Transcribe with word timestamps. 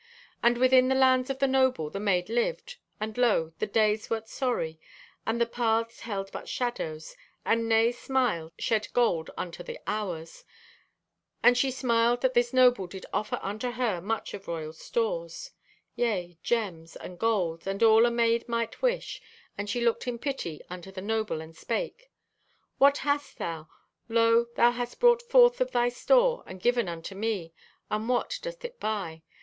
And 0.41 0.57
within 0.57 0.87
the 0.87 0.95
lands 0.95 1.29
of 1.29 1.37
the 1.37 1.47
noble 1.47 1.91
the 1.91 1.99
maid 1.99 2.27
lived, 2.27 2.77
and 2.99 3.15
lo, 3.19 3.53
the 3.59 3.67
days 3.67 4.09
wert 4.09 4.27
sorry, 4.27 4.79
and 5.27 5.39
the 5.39 5.45
paths 5.45 5.99
held 5.99 6.31
but 6.31 6.49
shadows, 6.49 7.15
and 7.45 7.69
nay 7.69 7.91
smiles 7.91 8.51
shed 8.57 8.87
gold 8.93 9.29
unto 9.37 9.61
the 9.61 9.77
hours. 9.85 10.43
And 11.43 11.55
she 11.55 11.69
smiled 11.69 12.21
that 12.21 12.33
this 12.33 12.51
noble 12.51 12.87
did 12.87 13.05
offer 13.13 13.37
unto 13.43 13.69
her 13.73 14.01
much 14.01 14.33
of 14.33 14.47
royal 14.47 14.73
stores. 14.73 15.51
Yea, 15.95 16.35
gems, 16.41 16.95
and 16.95 17.19
gold, 17.19 17.67
and 17.67 17.83
all 17.83 18.07
a 18.07 18.09
maid 18.09 18.49
might 18.49 18.81
wish, 18.81 19.21
and 19.55 19.69
she 19.69 19.81
looked 19.81 20.07
in 20.07 20.17
pity 20.17 20.61
unto 20.67 20.91
the 20.91 21.03
noble 21.03 21.41
and 21.41 21.55
spake: 21.55 22.09
"'What 22.79 22.97
hast 22.97 23.37
thou? 23.37 23.67
Lo, 24.09 24.47
thou 24.55 24.71
hast 24.71 24.99
brought 24.99 25.21
forth 25.21 25.61
of 25.61 25.69
thy 25.69 25.89
store 25.89 26.43
and 26.47 26.59
given 26.59 26.89
unto 26.89 27.13
me, 27.13 27.53
and 27.91 28.09
what 28.09 28.39
doth 28.41 28.65
it 28.65 28.79
buy? 28.79 29.21